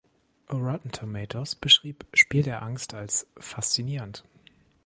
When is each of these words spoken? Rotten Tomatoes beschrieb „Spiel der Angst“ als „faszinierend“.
Rotten 0.49 0.91
Tomatoes 0.91 1.53
beschrieb 1.53 2.07
„Spiel 2.15 2.41
der 2.41 2.63
Angst“ 2.63 2.95
als 2.95 3.27
„faszinierend“. 3.37 4.23